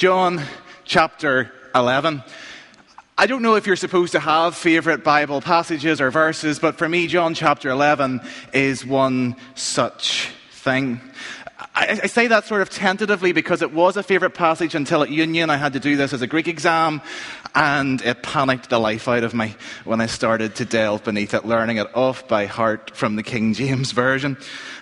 [0.00, 0.42] John
[0.86, 2.22] chapter 11.
[3.18, 6.88] I don't know if you're supposed to have favorite Bible passages or verses, but for
[6.88, 8.22] me, John chapter 11
[8.54, 11.02] is one such thing.
[11.80, 15.08] I, I, say that sort of tentatively because it was a favorite passage until at
[15.08, 17.00] Union I had to do this as a Greek exam,
[17.54, 19.54] and it panicked the life out of me
[19.84, 23.54] when I started to delve beneath it, learning it off by heart from the King
[23.54, 24.36] James Version.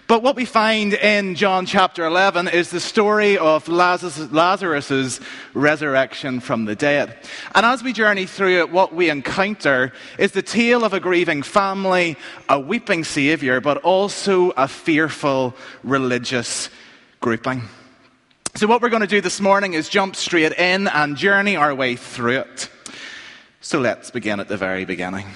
[0.09, 5.21] But what we find in John chapter 11 is the story of Lazarus'
[5.55, 7.17] resurrection from the dead.
[7.55, 11.43] And as we journey through it, what we encounter is the tale of a grieving
[11.43, 12.17] family,
[12.49, 15.55] a weeping Savior, but also a fearful
[15.85, 16.71] religious
[17.21, 17.63] grouping.
[18.55, 21.75] So, what we're going to do this morning is jump straight in and journey our
[21.75, 22.71] way through it.
[23.61, 25.27] So, let's begin at the very beginning.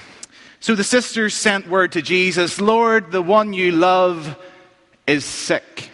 [0.59, 4.37] So, the sisters sent word to Jesus Lord, the one you love
[5.07, 5.89] is sick.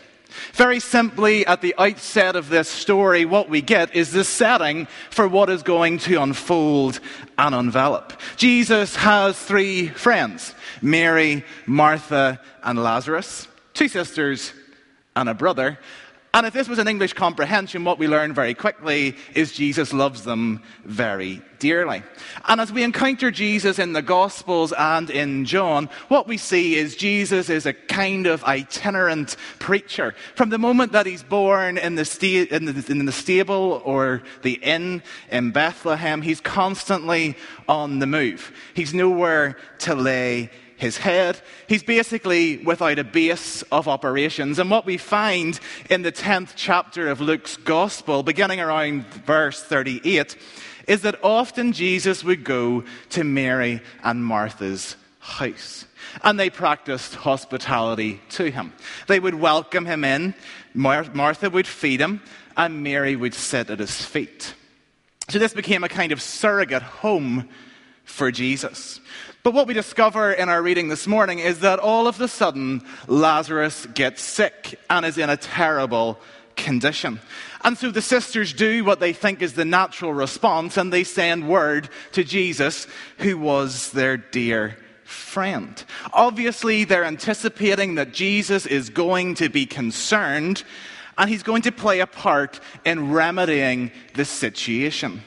[0.53, 5.27] Very simply, at the outset of this story, what we get is the setting for
[5.27, 7.00] what is going to unfold
[7.38, 8.13] and envelop.
[8.35, 14.53] Jesus has three friends Mary, Martha, and Lazarus, two sisters,
[15.20, 15.78] and a brother.
[16.31, 20.23] And if this was an English comprehension, what we learn very quickly is Jesus loves
[20.23, 22.03] them very dearly.
[22.48, 26.95] And as we encounter Jesus in the Gospels and in John, what we see is
[26.95, 30.14] Jesus is a kind of itinerant preacher.
[30.36, 34.22] From the moment that he's born in the, sta- in the, in the stable or
[34.44, 37.36] the inn in Bethlehem, he's constantly
[37.67, 38.52] on the move.
[38.75, 41.39] He's nowhere to lay his head.
[41.67, 44.59] He's basically without a base of operations.
[44.59, 50.38] And what we find in the 10th chapter of Luke's Gospel, beginning around verse 38,
[50.88, 55.85] is that often Jesus would go to Mary and Martha's house.
[56.23, 58.72] And they practiced hospitality to him.
[59.07, 60.33] They would welcome him in,
[60.73, 62.22] Mar- Martha would feed him,
[62.55, 64.53] and Mary would sit at his feet.
[65.27, 67.50] So this became a kind of surrogate home
[68.09, 68.99] for Jesus.
[69.43, 72.84] But what we discover in our reading this morning is that all of a sudden
[73.07, 76.19] Lazarus gets sick and is in a terrible
[76.57, 77.22] condition.
[77.63, 81.47] And so the sisters do what they think is the natural response and they send
[81.47, 82.88] word to Jesus,
[83.19, 85.81] who was their dear friend.
[86.11, 90.63] Obviously, they're anticipating that Jesus is going to be concerned
[91.17, 95.22] and he's going to play a part in remedying the situation.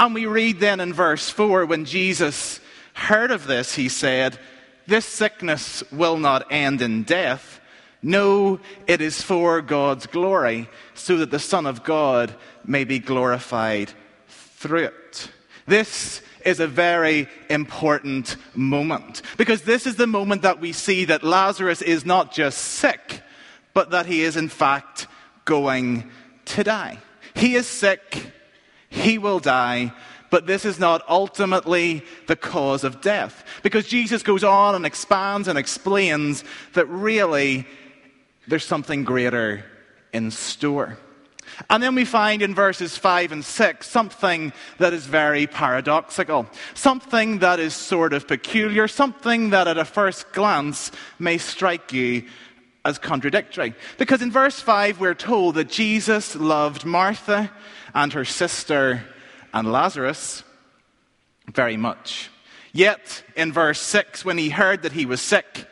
[0.00, 2.58] And we read then in verse 4 when Jesus
[2.94, 4.38] heard of this, he said,
[4.86, 7.60] This sickness will not end in death.
[8.02, 12.34] No, it is for God's glory, so that the Son of God
[12.64, 13.92] may be glorified
[14.26, 15.30] through it.
[15.66, 21.22] This is a very important moment because this is the moment that we see that
[21.22, 23.20] Lazarus is not just sick,
[23.74, 25.08] but that he is in fact
[25.44, 26.10] going
[26.46, 26.96] to die.
[27.34, 28.32] He is sick,
[28.90, 29.92] he will die,
[30.30, 33.44] but this is not ultimately the cause of death.
[33.62, 37.66] Because Jesus goes on and expands and explains that really
[38.46, 39.64] there's something greater
[40.12, 40.98] in store.
[41.68, 47.40] And then we find in verses 5 and 6 something that is very paradoxical, something
[47.40, 52.24] that is sort of peculiar, something that at a first glance may strike you
[52.84, 53.74] as contradictory.
[53.98, 57.50] Because in verse 5 we're told that Jesus loved Martha
[57.94, 59.04] and her sister
[59.52, 60.44] and Lazarus
[61.52, 62.30] very much.
[62.72, 65.66] Yet, in verse 6, when he heard that he was sick,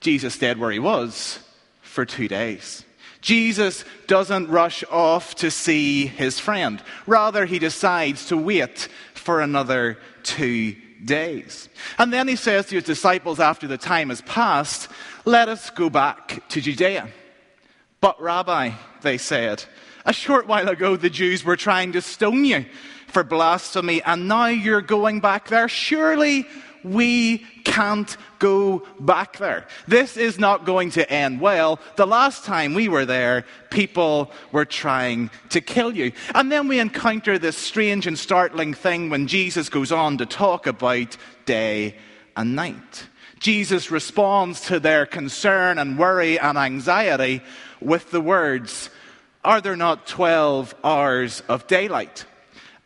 [0.00, 1.38] Jesus stayed where he was
[1.80, 2.84] for two days.
[3.22, 6.82] Jesus doesn't rush off to see his friend.
[7.06, 11.70] Rather, he decides to wait for another two days.
[11.98, 14.90] And then he says to his disciples after the time has passed,
[15.26, 17.08] Let us go back to Judea.
[18.02, 19.64] But, Rabbi, they said,
[20.04, 22.66] a short while ago, the Jews were trying to stone you
[23.08, 25.66] for blasphemy, and now you're going back there.
[25.66, 26.46] Surely
[26.82, 29.66] we can't go back there.
[29.88, 31.80] This is not going to end well.
[31.96, 36.12] The last time we were there, people were trying to kill you.
[36.34, 40.66] And then we encounter this strange and startling thing when Jesus goes on to talk
[40.66, 41.16] about
[41.46, 41.96] day
[42.36, 43.08] and night.
[43.44, 47.42] Jesus responds to their concern and worry and anxiety
[47.78, 48.88] with the words,
[49.44, 52.24] are there not 12 hours of daylight?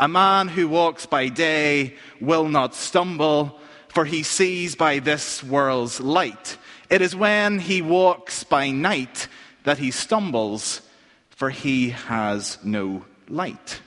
[0.00, 6.00] A man who walks by day will not stumble, for he sees by this world's
[6.00, 6.56] light.
[6.90, 9.28] It is when he walks by night
[9.62, 10.80] that he stumbles,
[11.30, 13.80] for he has no light.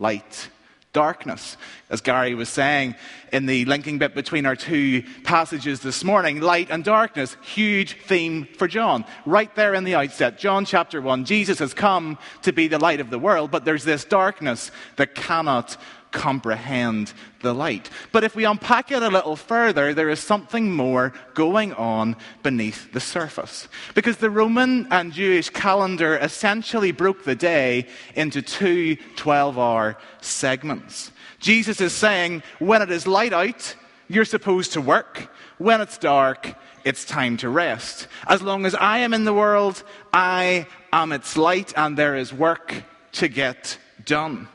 [0.00, 0.48] Light
[0.92, 1.56] darkness.
[1.88, 2.94] As Gary was saying
[3.32, 8.46] in the linking bit between our two passages this morning, light and darkness, huge theme
[8.58, 9.04] for John.
[9.24, 13.00] Right there in the outset, John chapter 1, Jesus has come to be the light
[13.00, 15.76] of the world, but there's this darkness that cannot
[16.12, 17.90] comprehend the light.
[18.12, 22.92] But if we unpack it a little further, there is something more going on beneath
[22.92, 23.68] the surface.
[23.94, 31.10] Because the Roman and Jewish calendar essentially broke the day into two 12 hour segments.
[31.40, 33.74] Jesus is saying, when it is light out,
[34.08, 35.28] you're supposed to work.
[35.58, 36.54] When it's dark,
[36.84, 38.08] it's time to rest.
[38.26, 39.82] As long as I am in the world,
[40.12, 44.48] I am its light, and there is work to get done.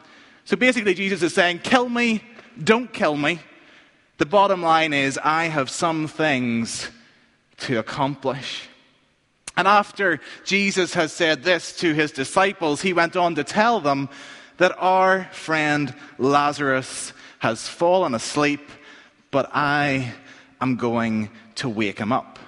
[0.47, 2.23] So basically, Jesus is saying, Kill me,
[2.63, 3.41] don't kill me.
[4.17, 6.89] The bottom line is, I have some things
[7.57, 8.69] to accomplish.
[9.57, 14.07] And after Jesus has said this to his disciples, he went on to tell them
[14.55, 18.71] that our friend Lazarus has fallen asleep,
[19.31, 20.13] but I
[20.61, 22.39] am going to wake him up.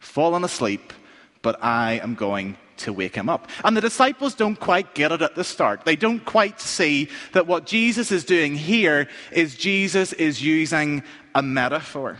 [0.00, 0.92] Fallen asleep,
[1.40, 3.48] but I am going to wake him up.
[3.64, 5.84] And the disciples don't quite get it at the start.
[5.84, 11.02] They don't quite see that what Jesus is doing here is Jesus is using
[11.34, 12.18] a metaphor.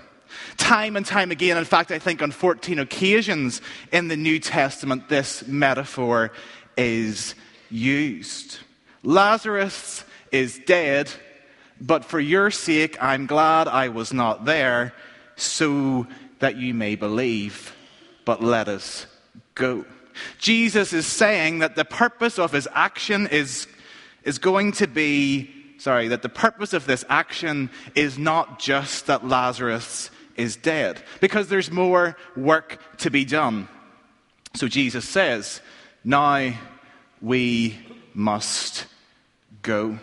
[0.57, 3.61] Time and time again, in fact, I think on 14 occasions
[3.93, 6.33] in the New Testament, this metaphor
[6.77, 7.35] is
[7.71, 8.59] used.
[9.03, 11.11] Lazarus is dead,
[11.81, 14.95] but for your sake, I'm glad I was not there,
[15.37, 16.07] so
[16.39, 17.75] that you may believe.
[18.25, 19.07] But let us
[19.55, 19.85] go.
[20.39, 23.67] Jesus is saying that the purpose of his action is,
[24.25, 29.27] is going to be, sorry, that the purpose of this action is not just that
[29.27, 33.69] Lazarus is dead, because there's more work to be done.
[34.55, 35.61] So Jesus says,
[36.05, 36.55] now
[37.21, 37.79] we
[38.15, 38.87] must
[39.63, 39.99] go.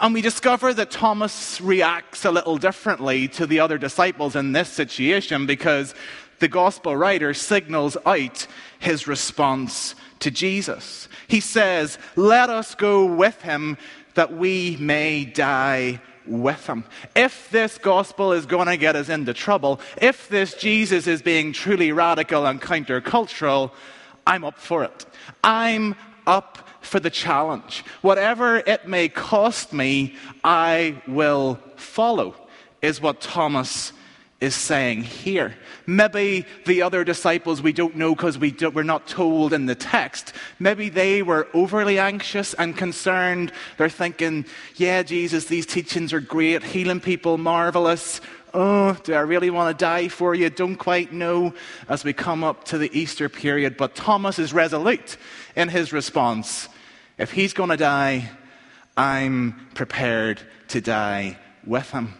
[0.00, 4.68] And we discover that Thomas reacts a little differently to the other disciples in this
[4.68, 5.94] situation because
[6.38, 8.46] the gospel writer signals out
[8.78, 11.08] his response to Jesus.
[11.26, 13.76] He says, Let us go with him
[14.14, 16.84] that we may die with him.
[17.16, 21.52] If this gospel is going to get us into trouble, if this Jesus is being
[21.52, 23.70] truly radical and countercultural,
[24.26, 25.06] I'm up for it.
[25.42, 25.94] I'm
[26.26, 27.84] up for the challenge.
[28.02, 32.34] Whatever it may cost me, I will follow,
[32.82, 33.92] is what Thomas
[34.40, 35.56] is saying here.
[35.86, 40.32] Maybe the other disciples, we don't know because we we're not told in the text.
[40.60, 43.52] Maybe they were overly anxious and concerned.
[43.78, 44.46] They're thinking,
[44.76, 48.20] yeah, Jesus, these teachings are great, healing people, marvelous.
[48.54, 50.50] Oh, do I really want to die for you?
[50.50, 51.52] Don't quite know
[51.88, 53.76] as we come up to the Easter period.
[53.76, 55.16] But Thomas is resolute
[55.56, 56.68] in his response.
[57.18, 58.30] If he's going to die,
[58.96, 62.14] I'm prepared to die with him.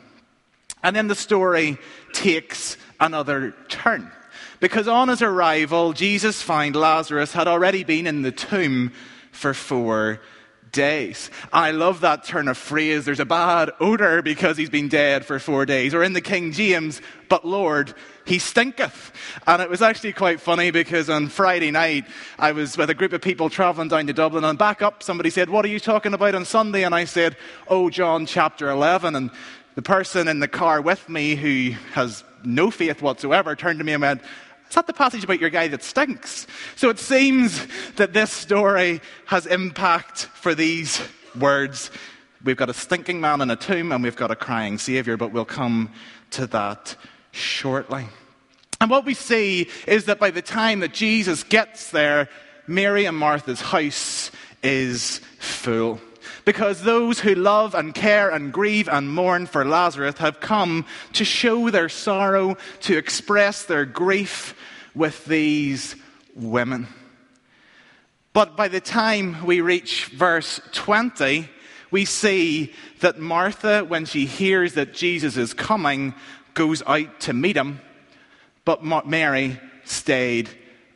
[0.83, 1.79] And then the story
[2.13, 4.11] takes another turn.
[4.61, 8.93] Because on his arrival, Jesus found Lazarus had already been in the tomb
[9.31, 10.21] for four
[10.73, 11.31] days.
[11.53, 13.05] I love that turn of phrase.
[13.05, 15.95] There's a bad odor because he's been dead for four days.
[15.95, 17.95] Or in the King James, but Lord,
[18.25, 19.13] he stinketh.
[19.47, 22.07] And it was actually quite funny because on Friday night,
[22.39, 25.31] I was with a group of people traveling down to Dublin and back up, somebody
[25.31, 26.85] said, What are you talking about on Sunday?
[26.85, 27.37] And I said,
[27.69, 29.17] Oh, John chapter 11.
[29.17, 29.31] And
[29.79, 33.93] the person in the car with me who has no faith whatsoever turned to me
[33.93, 34.21] and went,
[34.69, 36.49] Is that the passage about your guy that stinks?
[36.75, 37.65] So it seems
[37.95, 41.01] that this story has impact for these
[41.39, 41.93] words.
[42.43, 45.31] We've got a stinking man in a tomb and we've got a crying Savior, but
[45.31, 45.93] we'll come
[46.33, 46.97] to that
[47.31, 48.07] shortly.
[48.81, 52.29] And what we see is that by the time that Jesus gets there,
[52.67, 56.01] Mary and Martha's house is full
[56.45, 61.25] because those who love and care and grieve and mourn for Lazarus have come to
[61.25, 64.55] show their sorrow, to express their grief
[64.95, 65.97] with these
[66.35, 66.87] women.
[68.33, 71.49] But by the time we reach verse 20,
[71.91, 76.15] we see that Martha, when she hears that Jesus is coming,
[76.55, 77.81] goes out to meet him,
[78.65, 80.51] but Mary stayed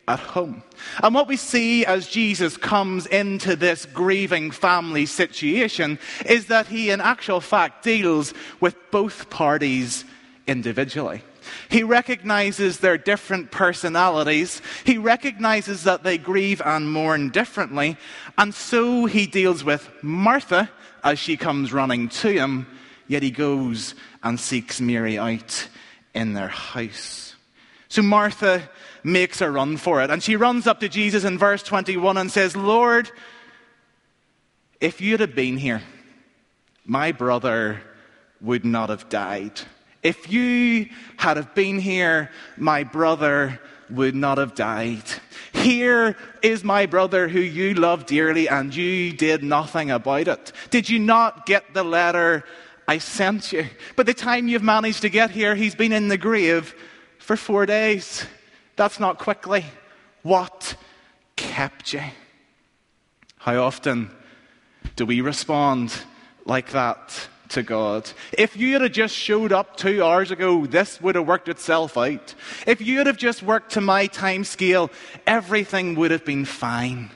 [0.09, 0.63] at home.
[1.03, 6.91] And what we see as Jesus comes into this grieving family situation is that he,
[6.91, 10.05] in actual fact, deals with both parties
[10.47, 11.23] individually.
[11.69, 14.63] He recognizes their different personalities.
[14.85, 17.97] He recognizes that they grieve and mourn differently.
[18.39, 20.71] And so he deals with Martha
[21.05, 22.67] as she comes running to him,
[23.09, 25.69] yet he goes and seeks Mary out
[26.15, 27.32] in their house.
[27.93, 28.63] So Martha
[29.05, 30.09] makes a run for it.
[30.09, 33.11] And she runs up to Jesus in verse 21 and says, Lord,
[34.81, 35.83] if you'd have been here,
[36.87, 37.83] my brother
[38.41, 39.61] would not have died.
[40.03, 45.05] If you had have been here, my brother would not have died.
[45.53, 50.53] Here is my brother who you love dearly and you did nothing about it.
[50.71, 52.45] Did you not get the letter
[52.89, 53.67] I sent you?
[53.97, 56.75] By the time you've managed to get here, he's been in the grave
[57.23, 58.27] for four days.
[58.77, 59.65] That's not quickly.
[60.23, 60.77] What
[61.37, 62.03] kept you?
[63.39, 64.11] How often
[64.97, 65.93] do we respond
[66.45, 68.11] like that to God.
[68.37, 72.35] If you had just showed up two hours ago, this would have worked itself out.
[72.67, 74.91] If you had have just worked to my time scale,
[75.27, 77.11] everything would have been fine.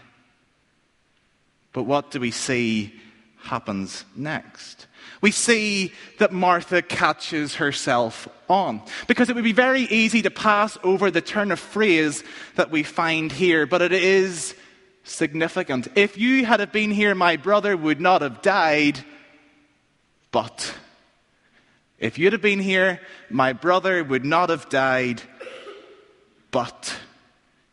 [1.72, 2.94] But what do we see
[3.38, 4.85] happens next?
[5.20, 8.82] We see that Martha catches herself on.
[9.06, 12.22] Because it would be very easy to pass over the turn of phrase
[12.54, 14.54] that we find here, but it is
[15.04, 15.88] significant.
[15.94, 19.04] If you had have been here, my brother would not have died.
[20.30, 20.74] But
[21.98, 25.22] if you'd have been here, my brother would not have died.
[26.50, 26.94] But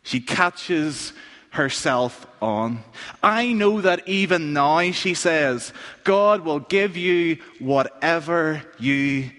[0.02, 1.12] she catches
[1.54, 2.82] herself on.
[3.22, 9.30] I know that even now, she says, God will give you whatever you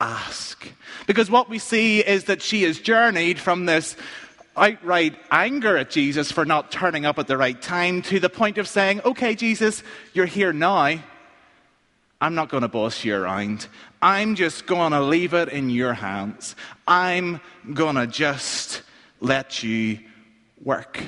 [0.00, 0.68] ask.
[1.06, 3.96] Because what we see is that she has journeyed from this
[4.54, 8.58] outright anger at Jesus for not turning up at the right time to the point
[8.58, 10.98] of saying, Okay, Jesus, you're here now.
[12.20, 13.66] I'm not going to boss you around.
[14.00, 16.54] I'm just going to leave it in your hands.
[16.86, 17.40] I'm
[17.72, 18.82] going to just
[19.20, 20.00] let you
[20.62, 21.00] work.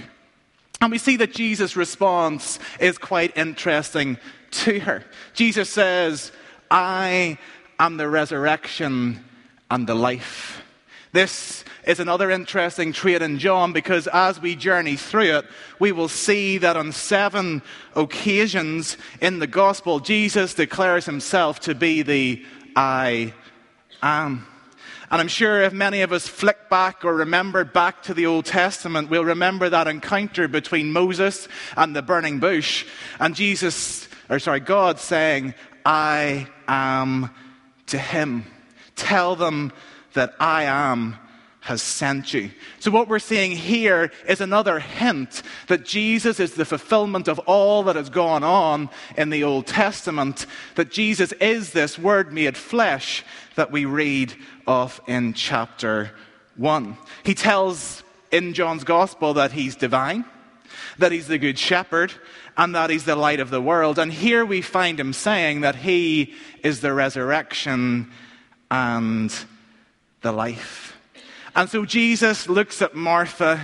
[0.81, 4.19] And we see that Jesus' response is quite interesting
[4.50, 5.04] to her.
[5.33, 6.33] Jesus says,
[6.71, 7.38] I
[7.78, 9.25] am the resurrection
[9.71, 10.62] and the life.
[11.12, 15.45] This is another interesting trait in John because as we journey through it,
[15.78, 17.62] we will see that on seven
[17.95, 23.33] occasions in the gospel, Jesus declares himself to be the I
[24.02, 24.47] am.
[25.11, 28.46] And I'm sure if many of us flick back or remember back to the Old
[28.46, 31.46] Testament, we'll remember that encounter between Moses
[31.76, 32.87] and the burning bush,
[33.20, 37.30] and Jesus, or sorry, God saying, I am
[37.87, 38.44] to him.
[38.96, 39.73] Tell them
[40.14, 41.16] that I am
[41.64, 42.50] has sent you.
[42.78, 47.85] So, what we're seeing here is another hint that Jesus is the fulfillment of all
[47.85, 50.44] that has gone on in the Old Testament,
[50.75, 54.35] that Jesus is this Word made flesh that we read
[54.66, 56.11] of in chapter
[56.56, 56.99] 1.
[57.23, 60.26] He tells in John's Gospel that he's divine,
[60.99, 62.12] that he's the Good Shepherd,
[62.59, 63.99] and that he's the light of the world.
[63.99, 68.11] And here we find him saying that he is the resurrection
[68.71, 69.35] and
[70.21, 70.94] the life.
[71.54, 73.61] And so Jesus looks at Martha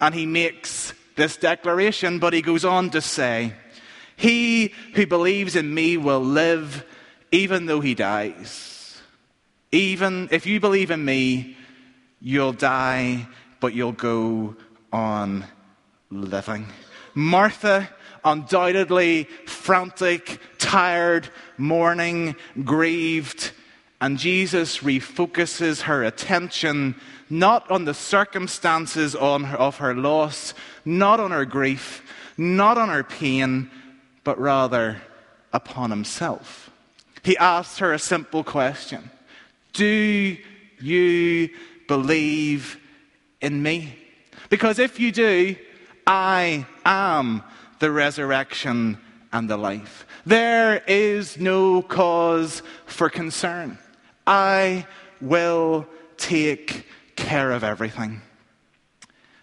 [0.00, 3.52] and he makes this declaration, but he goes on to say,
[4.16, 6.84] He who believes in me will live
[7.30, 9.00] even though he dies.
[9.70, 11.56] Even if you believe in me,
[12.20, 13.28] you'll die,
[13.60, 14.56] but you'll go
[14.92, 15.44] on
[16.10, 16.66] living.
[17.14, 17.88] Martha,
[18.24, 23.52] undoubtedly frantic, tired, mourning, grieved,
[24.00, 26.94] and Jesus refocuses her attention
[27.30, 30.54] not on the circumstances of her loss,
[30.84, 32.02] not on her grief,
[32.36, 33.70] not on her pain,
[34.24, 35.00] but rather
[35.52, 36.70] upon himself.
[37.22, 39.10] He asked her a simple question
[39.72, 40.36] Do
[40.80, 41.50] you
[41.86, 42.78] believe
[43.40, 43.98] in me?
[44.48, 45.56] Because if you do,
[46.06, 47.42] I am
[47.80, 48.98] the resurrection
[49.32, 50.06] and the life.
[50.24, 53.78] There is no cause for concern.
[54.26, 54.86] I
[55.20, 56.86] will take
[57.18, 58.22] care of everything.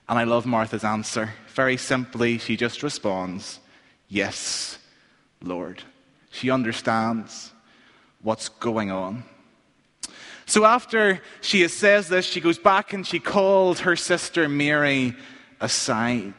[0.07, 1.33] And I love Martha's answer.
[1.49, 3.59] Very simply, she just responds,
[4.07, 4.77] Yes,
[5.41, 5.83] Lord.
[6.31, 7.51] She understands
[8.21, 9.23] what's going on.
[10.45, 15.15] So after she says this, she goes back and she calls her sister Mary
[15.59, 16.33] aside.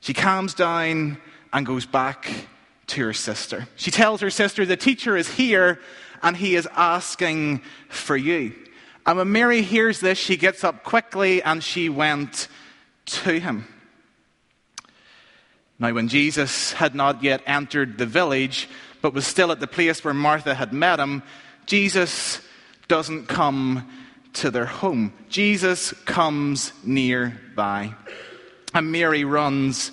[0.00, 1.18] She calms down
[1.52, 2.30] and goes back
[2.88, 3.66] to her sister.
[3.76, 5.80] She tells her sister, The teacher is here
[6.22, 8.54] and he is asking for you.
[9.08, 12.46] And when Mary hears this, she gets up quickly and she went
[13.06, 13.66] to him.
[15.78, 18.68] Now, when Jesus had not yet entered the village,
[19.00, 21.22] but was still at the place where Martha had met him,
[21.64, 22.42] Jesus
[22.86, 23.88] doesn't come
[24.34, 25.14] to their home.
[25.30, 27.94] Jesus comes nearby.
[28.74, 29.90] And Mary runs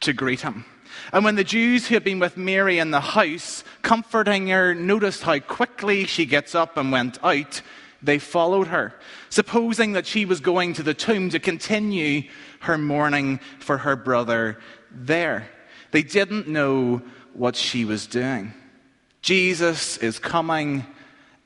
[0.00, 0.64] to greet him.
[1.12, 5.22] And when the Jews who had been with Mary in the house, comforting her, noticed
[5.22, 7.62] how quickly she gets up and went out,
[8.02, 8.94] they followed her,
[9.28, 12.22] supposing that she was going to the tomb to continue
[12.60, 14.58] her mourning for her brother
[14.90, 15.48] there.
[15.90, 17.02] They didn't know
[17.34, 18.54] what she was doing.
[19.22, 20.86] Jesus is coming,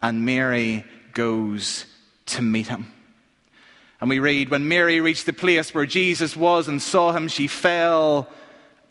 [0.00, 1.87] and Mary goes
[2.26, 2.87] to meet him.
[4.00, 7.46] And we read, When Mary reached the place where Jesus was and saw him, she
[7.46, 8.28] fell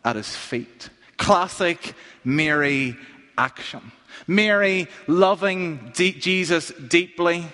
[0.03, 0.89] at his feet.
[1.17, 1.93] Classic
[2.23, 2.97] Mary
[3.37, 3.91] action.
[4.27, 7.45] Mary loving Jesus deeply.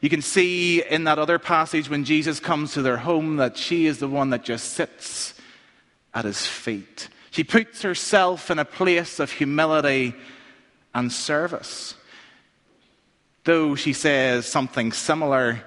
[0.00, 3.86] You can see in that other passage when Jesus comes to their home that she
[3.86, 5.34] is the one that just sits
[6.12, 7.08] at his feet.
[7.30, 10.14] She puts herself in a place of humility
[10.94, 11.94] and service.
[13.44, 15.62] Though she says something similar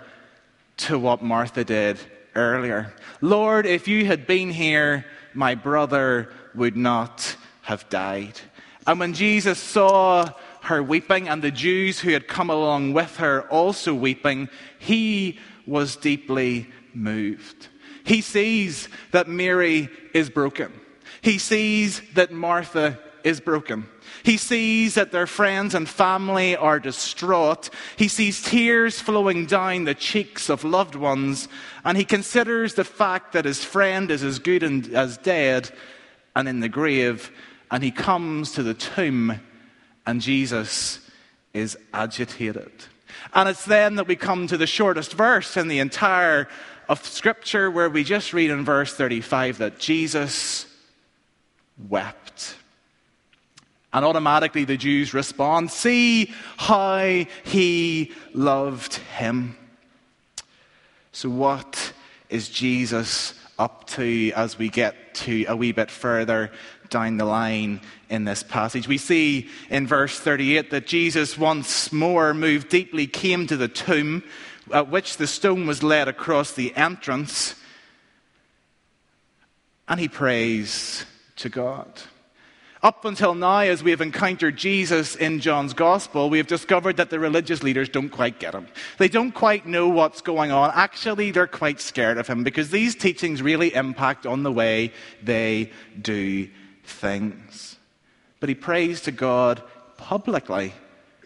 [0.78, 2.00] to what Martha did
[2.36, 8.40] earlier Lord, if you had been here, my brother would not have died.
[8.88, 10.30] And when Jesus saw
[10.62, 15.98] her weeping and the Jews who had come along with her also weeping, he was
[15.98, 17.68] deeply moved.
[18.06, 20.72] He sees that Mary is broken.
[21.22, 23.88] He sees that Martha is broken.
[24.24, 27.70] He sees that their friends and family are distraught.
[27.98, 31.50] He sees tears flowing down the cheeks of loved ones,
[31.84, 35.72] and he considers the fact that his friend is as good and as dead
[36.38, 37.32] and in the grave,
[37.72, 39.40] and he comes to the tomb,
[40.06, 41.00] and Jesus
[41.54, 42.72] is agitated.
[43.34, 46.48] And it's then that we come to the shortest verse in the entire
[46.88, 50.66] of Scripture, where we just read in verse 35 that Jesus
[51.90, 52.56] wept.
[53.92, 59.58] And automatically the Jews respond, See how he loved him.
[61.12, 61.94] So, what
[62.30, 66.52] is Jesus up to as we get to a wee bit further
[66.90, 68.88] down the line in this passage?
[68.88, 74.24] We see in verse 38 that Jesus once more moved deeply, came to the tomb
[74.74, 77.56] at which the stone was laid across the entrance,
[79.88, 81.06] and he prays
[81.38, 81.88] to God.
[82.84, 87.10] Up until now, as we have encountered Jesus in John's Gospel, we have discovered that
[87.10, 88.68] the religious leaders don't quite get him.
[89.00, 90.72] They don't quite know what's going on.
[90.76, 95.72] Actually, they're quite scared of him because these teachings really impact on the way they
[96.00, 96.48] do
[96.88, 97.78] things.
[98.40, 99.62] But he prays to God
[99.98, 100.74] publicly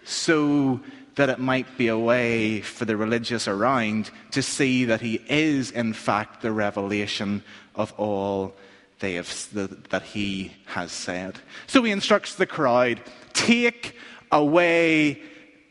[0.03, 0.79] so
[1.15, 5.71] that it might be a way for the religious around to see that he is,
[5.71, 7.43] in fact, the revelation
[7.75, 8.53] of all
[8.99, 9.47] they have,
[9.89, 11.39] that he has said.
[11.67, 13.01] So he instructs the crowd
[13.33, 13.95] take
[14.31, 15.21] away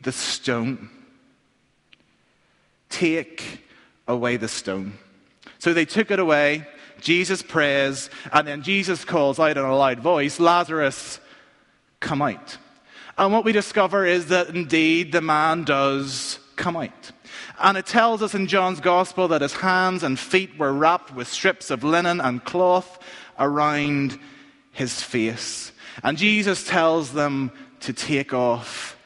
[0.01, 0.89] the stone.
[2.89, 3.61] Take
[4.07, 4.93] away the stone.
[5.59, 6.67] So they took it away.
[7.01, 11.19] Jesus prays, and then Jesus calls out in a loud voice, Lazarus,
[11.99, 12.57] come out.
[13.17, 17.11] And what we discover is that indeed the man does come out.
[17.59, 21.27] And it tells us in John's gospel that his hands and feet were wrapped with
[21.27, 22.99] strips of linen and cloth
[23.37, 24.19] around
[24.71, 25.71] his face.
[26.03, 28.97] And Jesus tells them to take off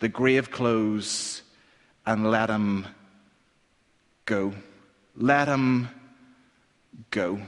[0.00, 1.42] the grave clothes
[2.06, 2.86] and let him
[4.24, 4.52] go.
[5.16, 5.88] Let him
[7.10, 7.40] go.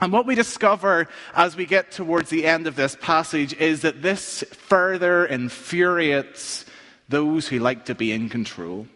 [0.00, 4.02] And what we discover as we get towards the end of this passage is that
[4.02, 6.66] this further infuriates
[7.08, 8.86] those who like to be in control.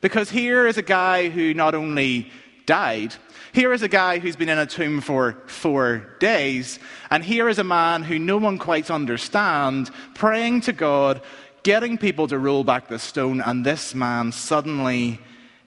[0.00, 2.30] Because here is a guy who not only
[2.66, 3.14] died,
[3.52, 7.58] here is a guy who's been in a tomb for four days, and here is
[7.58, 11.20] a man who no one quite understands praying to God,
[11.62, 15.20] getting people to roll back the stone, and this man suddenly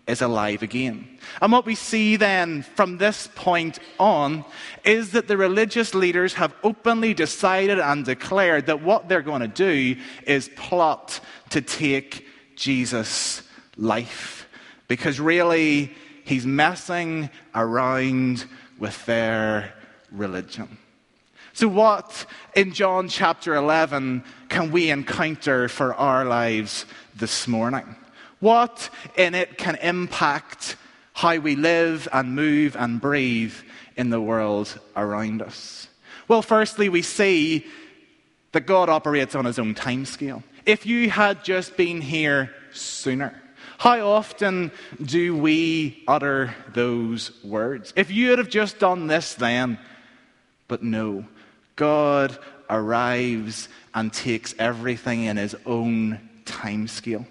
[0.07, 1.07] is alive again.
[1.41, 4.45] And what we see then from this point on
[4.83, 9.47] is that the religious leaders have openly decided and declared that what they're going to
[9.47, 9.95] do
[10.27, 13.41] is plot to take Jesus'
[13.77, 14.47] life.
[14.87, 15.91] Because really,
[16.23, 18.45] he's messing around
[18.77, 19.73] with their
[20.11, 20.77] religion.
[21.53, 27.95] So, what in John chapter 11 can we encounter for our lives this morning?
[28.39, 30.75] What in it can impact
[31.13, 33.55] how we live and move and breathe
[33.95, 35.87] in the world around us?
[36.27, 37.65] Well, firstly, we see
[38.51, 40.43] that God operates on his own timescale.
[40.65, 43.41] If you had just been here sooner,
[43.77, 44.71] how often
[45.01, 47.93] do we utter those words?
[47.95, 49.77] If you would have just done this then,
[50.67, 51.25] but no,
[51.75, 52.37] God
[52.69, 57.25] arrives and takes everything in his own timescale.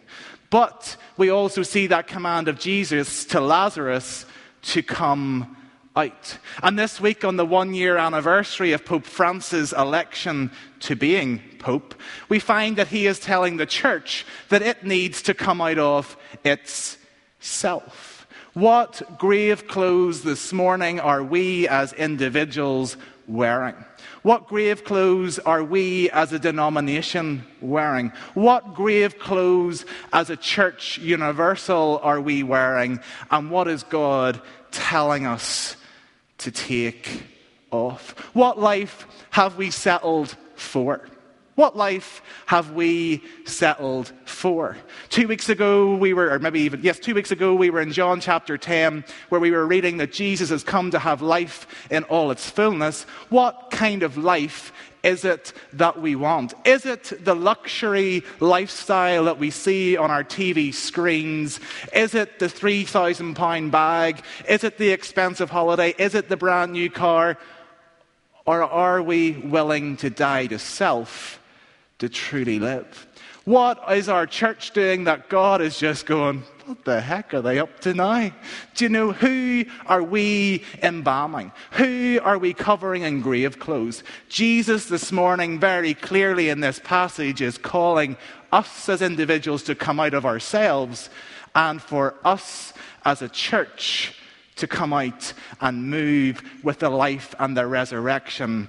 [0.55, 4.25] But we also see that command of Jesus to Lazarus
[4.62, 5.57] to come
[5.97, 6.38] out.
[6.62, 11.97] And this week, on the one year anniversary of Pope Francis' election to being Pope,
[12.29, 16.17] we find that he is telling the church that it needs to come out of
[16.45, 18.29] itself.
[18.53, 23.76] What grave clothes this morning are we as individuals wearing?
[24.22, 28.12] What grave clothes are we as a denomination wearing?
[28.34, 33.00] What grave clothes as a church universal are we wearing?
[33.30, 35.76] And what is God telling us
[36.38, 37.22] to take
[37.70, 38.10] off?
[38.34, 41.06] What life have we settled for?
[41.55, 44.77] What life have we settled for?
[45.09, 47.93] Two weeks ago, we were, or maybe even, yes, two weeks ago, we were in
[47.93, 52.03] John chapter 10, where we were reading that Jesus has come to have life in
[52.05, 53.05] all its fullness.
[53.29, 54.73] What kind of life
[55.05, 56.55] is it that we want?
[56.64, 61.61] Is it the luxury lifestyle that we see on our TV screens?
[61.95, 64.25] Is it the £3,000 bag?
[64.49, 65.95] Is it the expensive holiday?
[65.99, 67.38] Is it the brand new car?
[68.45, 71.38] Or are we willing to die to self
[71.98, 73.07] to truly live.
[73.44, 77.59] What is our church doing that God is just going, what the heck are they
[77.59, 78.33] up to now?
[78.74, 81.52] Do you know who are we embalming?
[81.72, 84.02] Who are we covering in grave clothes?
[84.30, 88.16] Jesus this morning, very clearly in this passage, is calling
[88.50, 91.11] us as individuals to come out of ourselves
[91.54, 92.72] and for us
[93.04, 94.18] as a church
[94.57, 98.68] to come out and move with the life and the resurrection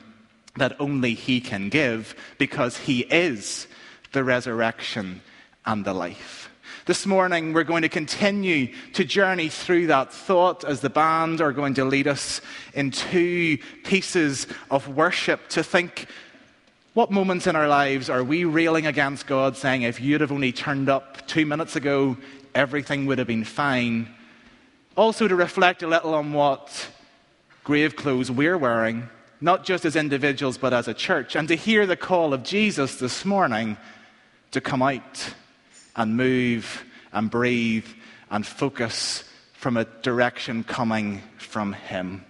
[0.57, 3.67] that only He can give because He is
[4.11, 5.21] the resurrection
[5.65, 6.49] and the life.
[6.85, 11.51] This morning, we're going to continue to journey through that thought as the band are
[11.51, 12.41] going to lead us
[12.75, 16.07] in two pieces of worship to think
[16.93, 20.51] what moments in our lives are we railing against God, saying, if you'd have only
[20.51, 22.15] turned up two minutes ago,
[22.53, 24.07] everything would have been fine?
[24.95, 26.87] Also, to reflect a little on what
[27.63, 29.09] grave clothes we're wearing
[29.41, 32.95] not just as individuals, but as a church, and to hear the call of Jesus
[32.95, 33.77] this morning
[34.51, 35.33] to come out
[35.95, 37.87] and move and breathe
[38.29, 42.25] and focus from a direction coming from Him.